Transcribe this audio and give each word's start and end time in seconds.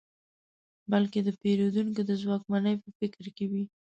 بلکې 0.91 1.19
د 1.23 1.29
پېرودونکو 1.41 2.01
د 2.05 2.11
ځواکمنۍ 2.21 2.75
په 2.83 2.89
فکر 2.99 3.25
کې 3.35 3.45
وي. 3.51 3.63